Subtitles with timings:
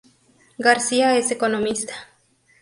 [0.57, 1.93] García es economista.